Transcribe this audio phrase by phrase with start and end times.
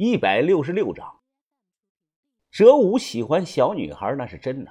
[0.00, 1.18] 一百六十六章。
[2.52, 4.70] 哲武喜欢小女孩，那是真的。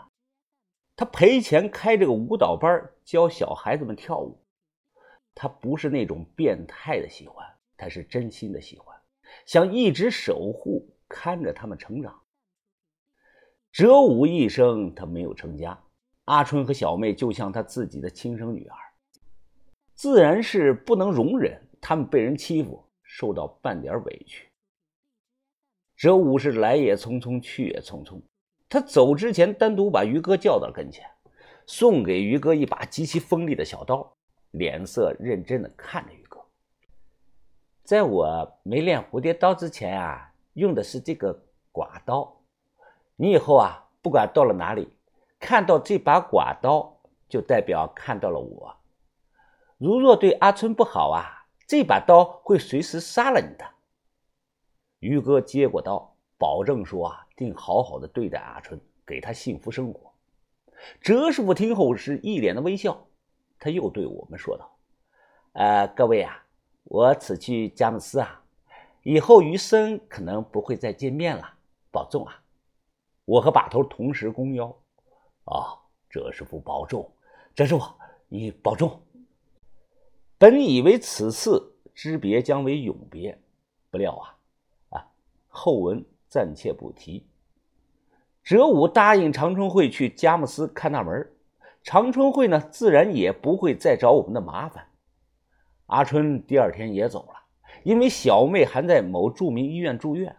[0.95, 4.41] 他赔钱开这个舞蹈班，教小孩子们跳舞。
[5.35, 7.45] 他不是那种变态的喜欢，
[7.75, 8.95] 他是真心的喜欢，
[9.45, 12.21] 想一直守护、看着他们成长。
[13.73, 15.77] 哲武一生他没有成家，
[16.23, 18.77] 阿春和小妹就像他自己的亲生女儿，
[19.93, 24.46] 自然是不能容忍他们被人欺负，受到半点委屈。
[25.97, 28.21] 哲武是来也匆匆，去也匆匆。
[28.69, 31.03] 他走之前，单独把于哥叫到跟前，
[31.65, 34.07] 送给于哥一把极其锋利的小刀，
[34.51, 36.39] 脸色认真的看着于哥。
[37.83, 41.35] 在我没练蝴蝶刀之前啊，用的是这个
[41.71, 42.31] 刮刀。
[43.15, 44.87] 你以后啊，不管到了哪里，
[45.39, 46.95] 看到这把刮刀，
[47.27, 48.75] 就代表看到了我。
[49.79, 53.65] 如若对阿春不好啊，这把刀会随时杀了你的。
[54.99, 60.11] 于哥接过刀，保证说：“啊，定好好的对待阿春，给他幸福生活。”
[61.01, 63.07] 哲师傅听后是一脸的微笑，
[63.59, 64.77] 他又对我们说道
[65.53, 66.45] ：“呃，各位啊，
[66.83, 68.43] 我此去佳木斯啊，
[69.03, 71.53] 以后余生可能不会再见面了，
[71.91, 72.43] 保重啊！”
[73.25, 74.75] 我和把头同时弓腰
[75.45, 77.11] ：“啊，哲师傅保重，
[77.55, 77.83] 哲师傅
[78.29, 79.01] 你保重。”
[80.37, 83.41] 本以为此次之别将为永别，
[83.89, 84.36] 不料啊！
[85.57, 87.25] 后文暂且不提。
[88.43, 91.31] 哲武答应长春会去佳木斯看大门，
[91.81, 94.87] 长春会呢，自然也不会再找我们的麻烦。
[95.87, 97.33] 阿春第二天也走了，
[97.83, 100.35] 因为小妹还在某著名医院住院，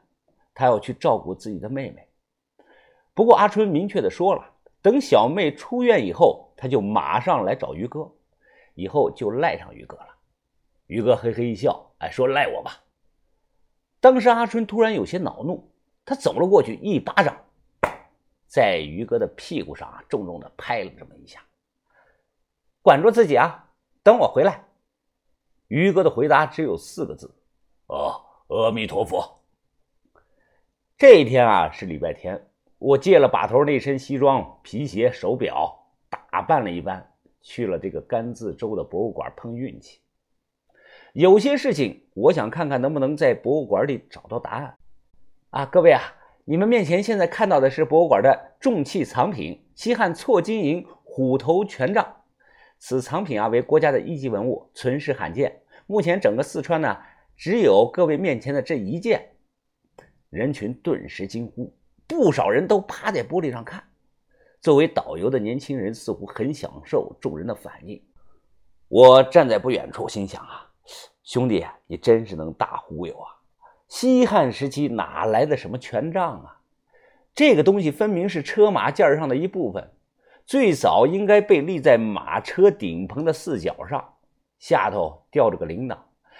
[0.55, 2.06] 他要去照顾自己的妹妹。
[3.12, 8.08] 不过阿春明确的说了，等小妹出院以后，他就马上来找于哥，
[8.74, 10.14] 以后就赖上于哥了。
[10.86, 12.84] 于哥嘿嘿一笑，哎，说赖我吧。
[14.11, 15.70] 当时阿春突然有些恼怒，
[16.06, 17.37] 他走了过去，一巴掌
[18.47, 21.42] 在于哥的屁股上啊重重的拍了这么一下。
[22.80, 23.68] 管住自己啊，
[24.02, 24.64] 等我回来。
[25.67, 27.30] 于哥的回答只有四个字
[27.89, 29.42] ：“哦，阿弥陀佛。”
[30.97, 32.48] 这一天啊是礼拜天，
[32.79, 37.07] 我借了把头那身西装、皮鞋、手表，打扮了一番，
[37.42, 40.01] 去了这个甘孜州的博物馆碰运气。
[41.18, 44.77] 有些事情，我想看看能不能在博物馆里找到答案。
[45.51, 46.01] 啊，各位啊，
[46.45, 52.06] 你们面前现在看到的是博物馆的重器藏品——西汉错金银虎头权杖。
[52.79, 55.61] 此藏品啊为国家的一级文物，存世罕见。
[55.89, 56.96] 目前整个四川呢，
[57.36, 59.29] 只有各位面前的这一件。
[60.30, 61.74] 人群顿时惊呼，
[62.06, 63.83] 不少人都趴在玻璃上看。
[64.61, 68.00] 作为导游的年轻人似乎很享受众人的反应。
[68.86, 70.67] 我站在不远处，心想啊。
[71.28, 73.36] 兄弟，你真是能大忽悠啊！
[73.86, 76.62] 西汉时期哪来的什么权杖啊？
[77.34, 79.90] 这个东西分明是车马件上的一部分，
[80.46, 84.14] 最早应该被立在马车顶棚的四角上，
[84.58, 85.98] 下头吊着个铃铛，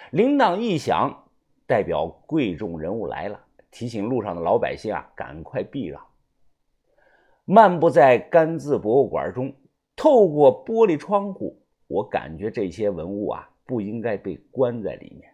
[0.09, 1.25] 铃铛一响，
[1.67, 3.39] 代表贵重人物来了，
[3.69, 6.03] 提醒路上的老百姓啊赶快避让。
[7.45, 9.53] 漫步在甘孜博物馆中，
[9.95, 13.48] 透过玻璃窗户，我感觉这些文物啊。
[13.69, 15.31] 不应该被关在里面，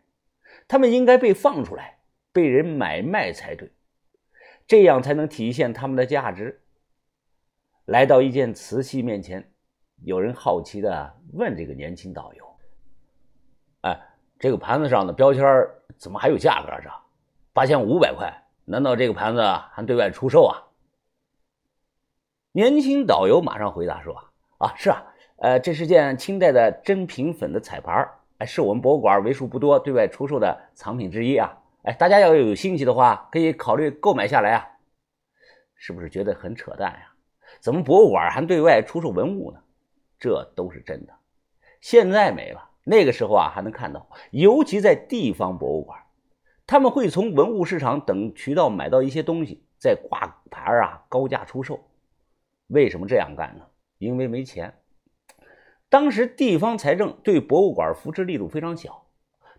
[0.67, 1.99] 他们应该被放出来，
[2.33, 3.71] 被人买卖才对，
[4.67, 6.61] 这样才能体现他们的价值。
[7.85, 9.49] 来到一件瓷器面前，
[10.03, 12.45] 有人好奇的问这个年轻导游
[13.87, 13.97] ：“哎，
[14.37, 15.45] 这个盘子上的标签
[15.95, 16.81] 怎么还有价格啊？
[16.83, 16.91] 这？
[17.53, 19.41] 八千五百块，难道这个盘子
[19.71, 20.59] 还对外出售啊？”
[22.51, 24.13] 年轻导游马上回答说
[24.59, 25.05] ：“啊，是啊，
[25.37, 28.05] 呃，这是件清代的真品粉的彩盘。”
[28.37, 31.57] 哎，是我们博物馆为数不多对外出售的藏品之一啊！
[31.83, 34.67] 哎，大家要有兴趣的话，可以考虑购买下来啊！
[35.75, 37.13] 是不是觉得很扯淡呀？
[37.61, 39.59] 怎么博物馆还对外出售文物呢？
[40.19, 41.13] 这都是真的。
[41.79, 45.97] 现在没了，那个时候啊还能看到，尤其在地方博物馆，
[46.67, 51.79] 他们会从文物市场等渠道买到一些东西，再挂牌啊高价出售。
[52.67, 53.65] 为什么这样干呢？
[53.97, 54.73] 因为没钱。
[55.95, 59.05] 当时地方财政对博物馆扶持力度非常小，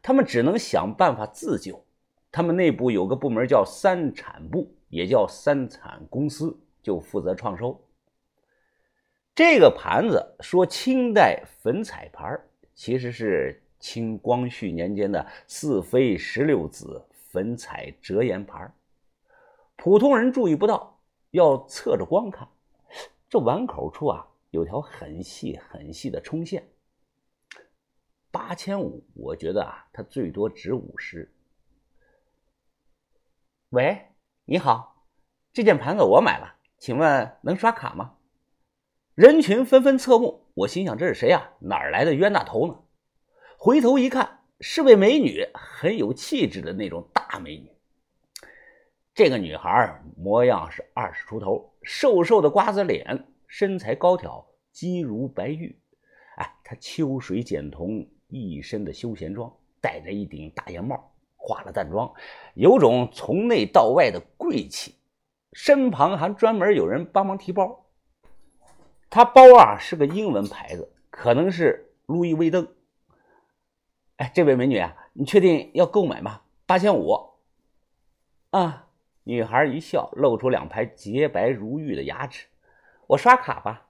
[0.02, 1.82] 他们只能想办法自救。
[2.30, 7.82] 他们内部有个部门叫三产部，也叫三产公司，就负责创收。
[9.34, 12.38] 这个盘子说清代粉彩盘，
[12.74, 18.70] 其实是清光绪年间的四妃十六子粉彩折颜盘。
[19.74, 20.98] 普通人注意不到，
[21.30, 22.46] 要侧着光看，
[23.26, 24.26] 这碗口处啊。
[24.56, 26.66] 有条很细很细的冲线，
[28.30, 31.30] 八千五，我觉得啊，它最多值五十。
[33.68, 34.06] 喂，
[34.46, 35.04] 你好，
[35.52, 38.16] 这件盘子我买了，请问能刷卡吗？
[39.14, 41.50] 人群纷纷侧目，我心想这是谁呀？
[41.60, 42.82] 哪儿来的冤大头呢？
[43.58, 47.70] 回头一看，是位美女，很有气质的那种大美女。
[49.12, 53.26] 这个女孩模样是二十出头，瘦瘦的瓜子脸，
[53.58, 55.80] 身材高挑，肌如白玉。
[56.36, 59.50] 哎，她秋水剪瞳，一身的休闲装，
[59.80, 62.12] 戴着一顶大檐帽，化了淡妆，
[62.52, 64.96] 有种从内到外的贵气。
[65.54, 67.86] 身旁还专门有人帮忙提包。
[69.08, 72.68] 她包啊是个英文牌子，可能是路易威登。
[74.16, 76.42] 哎，这位美女啊，你确定要购买吗？
[76.66, 77.38] 八千五。
[78.50, 78.90] 啊。
[79.24, 82.46] 女孩一笑，露出两排洁白如玉的牙齿。
[83.08, 83.86] 我刷卡吧。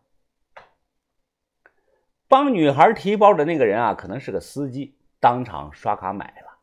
[2.28, 6.58] 帮女孩提包的那个人啊，可能是个司机，当场刷卡买了。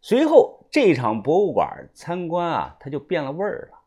[0.00, 3.78] 随后，这场博物馆参观啊，他就变了味儿了。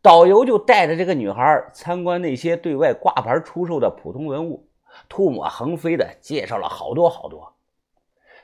[0.00, 4.66] 导游就带着这个女孩参观那些对外挂牌出售的普通文物，
[5.10, 7.52] 唾沫横飞的介绍了好多好多。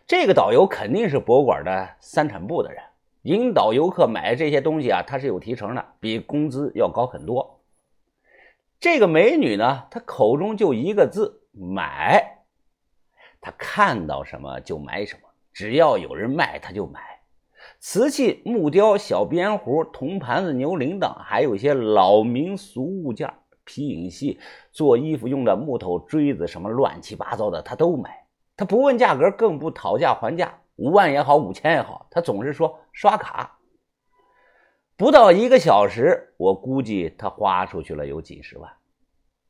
[0.06, 2.82] 这个导游肯定是博物馆的三产部的人。
[3.22, 7.56] 引导游客买这些东西啊，他是有提成的，比工资要高很多。
[8.78, 12.44] 这个美女呢，她口中就一个字“买”，
[13.40, 17.00] 她看到什么就买什么，只要有人卖，她就买。
[17.81, 23.32] 瓷器、木雕、小边壶、铜盘子、牛铃铛，还有一些老民俗物件、
[23.64, 24.38] 皮影戏、
[24.73, 28.25] 做衣服用的木头锥子，什么乱七八糟的，她都买。
[28.56, 30.58] 她不问价格，更不讨价还价。
[30.76, 33.56] 五万也好，五千也好，他总是说刷卡。
[34.96, 38.72] 不到一个小时，我估计他花出去了有几十万。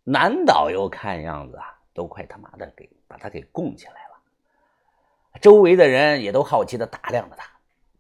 [0.03, 5.41] 男导游看样子啊，都快他妈的给把他给供起来了。
[5.41, 7.49] 周围的人也都好奇的打量着他。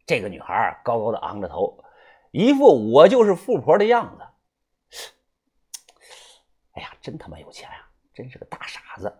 [0.04, 1.84] 这个女孩高高的昂着头，
[2.32, 4.24] 一副我就是富婆的样子。
[6.72, 7.88] 哎呀，真他妈有钱呀！
[8.12, 9.12] 真是个大傻子，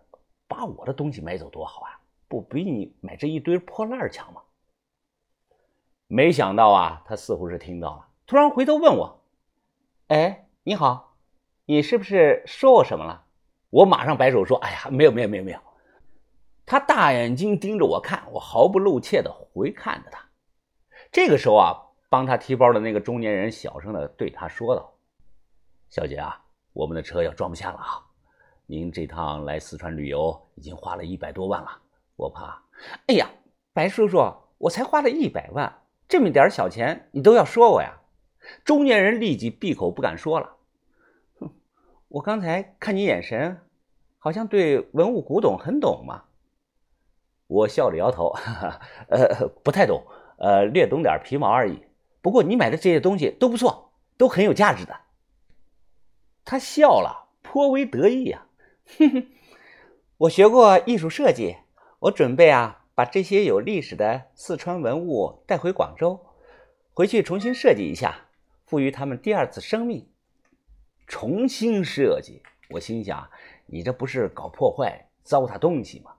[0.47, 1.99] 把我的东西买走多好啊！
[2.27, 4.41] 不比你买这一堆破烂强吗？
[6.07, 9.23] 没想到啊，他似乎是听到了，突然回头问我
[10.09, 11.15] ：“哎，你好，
[11.63, 13.23] 你是不是说我什么了？”
[13.71, 15.59] 我马上摆手说：“哎呀，没有，没有，没有，没有。”
[16.67, 20.21] 他大眼睛盯着我看，我毫不露怯的回看着他。
[21.09, 21.71] 这个时候啊，
[22.09, 24.93] 帮他提包的那个中年人小声的对他说道
[25.87, 26.37] ：“小姐啊，
[26.73, 28.03] 我们的车要装不下了啊，
[28.65, 31.69] 您这趟来四川旅游已经花了一百多万了。”
[32.17, 32.61] 我怕，
[33.07, 33.29] 哎呀，
[33.71, 34.17] 白叔叔，
[34.57, 37.97] 我才花了一百万，这么点小钱你都要说我呀？
[38.63, 40.55] 中年人立即闭口不敢说了。
[41.39, 41.49] 哼，
[42.07, 43.59] 我刚才看你眼神，
[44.17, 46.23] 好像对文物古董很懂嘛。
[47.47, 50.05] 我笑着摇头，哈哈，呃，不太懂，
[50.37, 51.81] 呃，略懂点皮毛而已。
[52.21, 54.95] 不过你买的这些东西都不错，都很有价值的。
[56.43, 58.47] 他笑了，颇为得意呀。
[58.97, 59.27] 哼哼，
[60.17, 61.57] 我学过艺术设计。
[61.99, 66.19] 我准备啊，把这些有历史的四川文物带回广州，
[66.93, 68.26] 回去重新设计一下，
[68.67, 70.05] 赋予他们第二次生命。
[71.07, 73.29] 重新设计，我心想，
[73.65, 76.11] 你这不是搞破坏、糟蹋东西吗？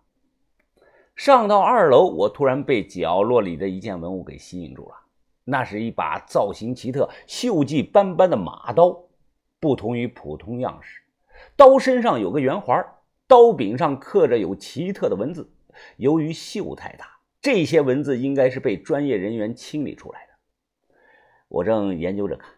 [1.14, 4.94] 上到二楼，我突然被角落里的一件文物给吸引住了。
[5.44, 8.98] 那是一把造型奇特、锈迹斑斑的马刀，
[9.60, 11.02] 不同于普通样式，
[11.54, 12.82] 刀身上有个圆环，
[13.26, 15.50] 刀柄上刻着有奇特的文字。
[15.96, 20.27] 由于锈太大，这些文字应该是被专业人员清理出来的。
[21.48, 22.48] 我正研究着看，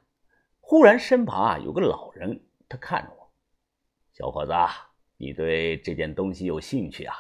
[0.61, 3.33] 忽然身旁啊有个老人，他看着我
[4.13, 4.53] ：“小伙子，
[5.17, 7.15] 你对这件东西有兴趣啊？”“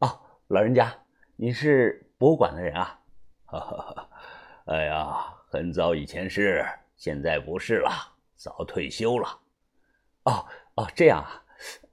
[0.00, 1.02] 哦，老人家，
[1.36, 3.00] 你是博物馆的人啊
[3.46, 4.10] ？”“哈哈哈，
[4.66, 6.64] 哎呀，很早以前是，
[6.96, 7.90] 现在不是了，
[8.36, 9.40] 早退休了。
[10.24, 10.46] ”“哦
[10.76, 11.44] 哦，这样啊？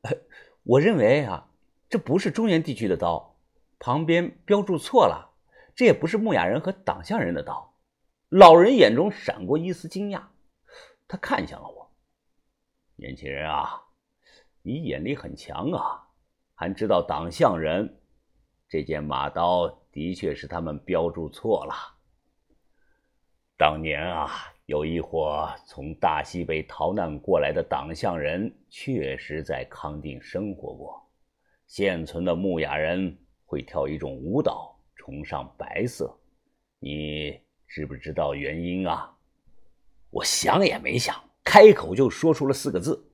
[0.63, 1.49] 我认为啊。”
[1.87, 3.37] 这不是中原地区的刀，
[3.77, 5.31] 旁边标注错了。
[5.75, 7.74] 这也不是木雅人和党项人的刀。
[8.29, 10.23] 老人眼中闪过一丝惊讶，
[11.07, 11.91] 他看向了我。
[12.95, 13.83] 年轻人啊，
[14.61, 16.07] 你眼力很强啊，
[16.55, 18.01] 还知道党项人。
[18.67, 21.73] 这件马刀的确是他们标注错了。
[23.57, 24.27] 当年啊，
[24.65, 31.09] 有一伙从大西北逃难过来的党项人，确实在康定生活过。
[31.67, 36.19] 现存的木雅人会跳一种舞蹈，崇尚白色，
[36.79, 39.15] 你知不知道原因啊？
[40.09, 43.11] 我想也没想，开口就说出了四个字：“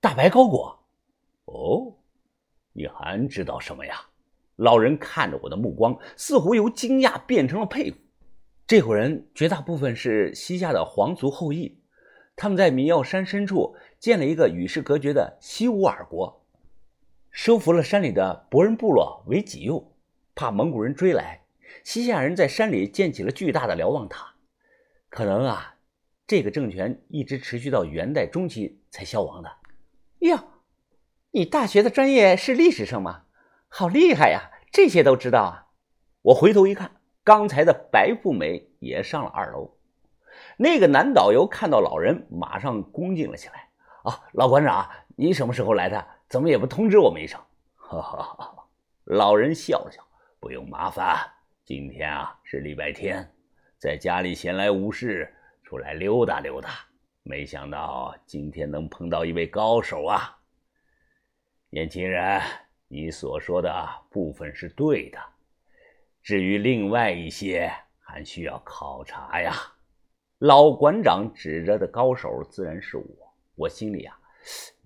[0.00, 0.78] 大白高果。”
[1.46, 1.94] 哦，
[2.72, 4.00] 你还知道什么呀？
[4.56, 7.96] 老人看着我的目光似乎由惊讶变成了佩服。
[8.66, 11.80] 这伙人绝大部分是西夏的皇族后裔，
[12.36, 16.44] 他们在弥耀山深处建了一个与世隔绝的西乌尔国，
[17.30, 19.92] 收服了山里的博人部落为己用，
[20.34, 21.41] 怕蒙古人追来，
[21.84, 24.34] 西夏人在山里建起了巨大的瞭望塔。
[25.08, 25.76] 可能啊，
[26.26, 29.50] 这个政权一直持续到元代中期才消亡的。
[30.20, 30.38] 哟，
[31.30, 33.24] 你大学的专业是历史生吗？
[33.68, 35.66] 好厉害呀，这些都知道啊！
[36.22, 36.96] 我回头一看。
[37.24, 39.76] 刚才的白富美也上了二楼，
[40.56, 43.68] 那个男导游看到老人，马上恭敬了起来。
[44.02, 46.04] 啊，老馆长，你什么时候来的？
[46.28, 47.40] 怎么也不通知我们一声？
[47.76, 48.64] 哈哈哈！
[49.04, 50.02] 老人笑了笑，
[50.40, 51.31] 不用麻烦。
[51.64, 53.24] 今天啊是礼拜天，
[53.78, 56.70] 在家里闲来无事，出来溜达溜达。
[57.22, 60.36] 没想到今天能碰到一位高手啊！
[61.70, 62.42] 年轻人，
[62.88, 65.18] 你所说的部分是对的。
[66.20, 69.54] 至于另外一些，还需要考察呀。
[70.38, 73.06] 老馆长指着的高手自然是我。
[73.54, 74.18] 我心里啊，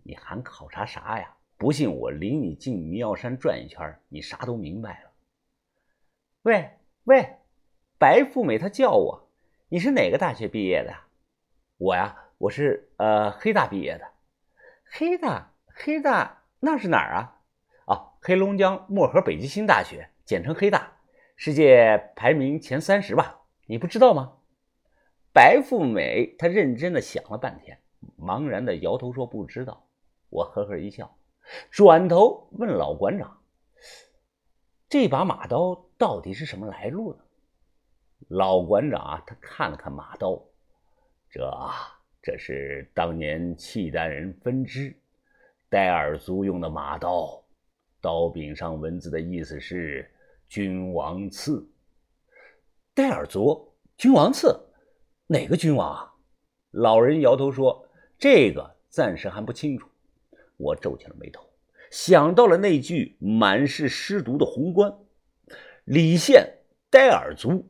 [0.04, 1.35] 你还考察啥呀？
[1.56, 5.05] 不信我领你进迷药山转一圈，你啥都明白了。
[6.46, 6.70] 喂
[7.02, 7.38] 喂，
[7.98, 9.28] 白富美她叫我，
[9.68, 10.94] 你是哪个大学毕业的？
[11.76, 14.12] 我呀，我是呃黑大毕业的。
[14.84, 17.40] 黑大黑大那是哪儿啊？
[17.88, 20.92] 哦，黑龙江漠河北极星大学，简称黑大。
[21.34, 24.36] 世界排名前三十吧，你不知道吗？
[25.32, 27.76] 白富美她认真的想了半天，
[28.16, 29.88] 茫然的摇头说不知道。
[30.30, 31.18] 我呵呵一笑，
[31.72, 33.42] 转头问老馆长
[34.88, 37.20] ：“这把马刀到底是什么来路呢？”
[38.28, 40.42] 老馆长啊，他看了看马刀，
[41.30, 41.50] 这
[42.22, 44.94] 这是当年契丹人分支
[45.68, 47.42] 戴尔族用的马刀，
[48.00, 50.10] 刀柄上文字的意思是。
[50.48, 51.68] 君王赐，
[52.94, 54.56] 戴尔族君王赐，
[55.26, 56.14] 哪个君王啊？
[56.70, 59.88] 老人摇头说：“这个暂时还不清楚。”
[60.56, 61.44] 我皱起了眉头，
[61.90, 64.96] 想到了那句满是尸毒的红冠
[65.86, 66.58] ：“李县
[66.90, 67.64] 戴尔族，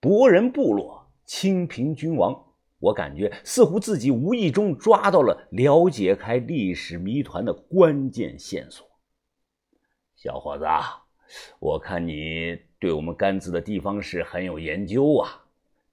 [0.00, 2.44] 博人部落，清平君王。”
[2.78, 8.86] 我感觉似乎自己无意中抓到了了解开历史谜团的关键线索。
[10.16, 10.66] 小伙子。
[11.58, 15.42] 我看你对我们甘孜的地方史很有研究啊，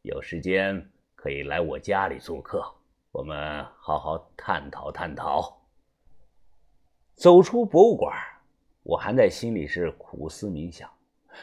[0.02, 2.64] 有时间可以来我家里做客，
[3.12, 5.62] 我们好好探讨探讨。
[7.16, 8.14] 走出博物馆，
[8.84, 10.90] 我还在心里是苦思冥想，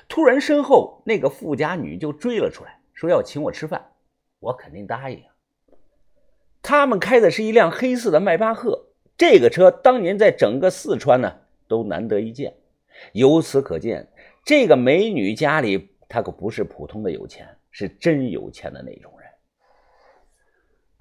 [0.09, 3.93] 突然身后那个富家女就追了出来，说要请我吃饭，
[4.39, 5.23] 我肯定答应。
[6.63, 12.55] 他们开的是一辆黑色的迈巴赫，这个车当年在整个四川呢都难得一见。
[13.13, 14.09] 由此可见，
[14.45, 19.31] 这个美女家里她可不是普通的有钱，是真有钱的那种人。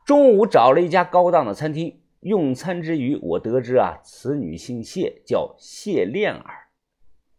[0.06, 6.69] 中午找了一家高档的餐厅用餐之余，我得知啊，此女姓谢，叫谢炼儿，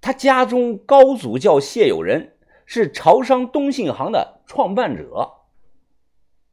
[0.01, 5.31] 他家中高祖叫谢友人，是潮商东信行的创办者。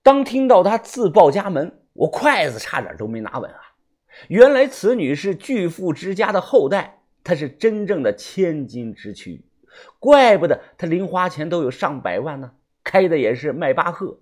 [0.03, 3.57] 当听到他自报家门，我筷子差点都没拿稳啊！
[4.29, 6.95] 原来此女是巨富之家的后代。
[7.23, 9.43] 她是真正的千金之躯，
[9.99, 12.51] 怪不得她零花钱都有上百万呢。
[12.85, 14.19] 开的也是迈巴赫，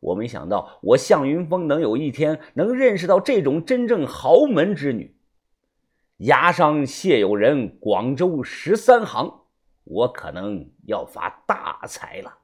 [0.00, 5.13] 我没想到我向云峰能有一天能认识到这种真正豪门之女。
[6.18, 9.40] 牙商谢友仁，广州十三行，
[9.82, 12.43] 我可能要发大财了。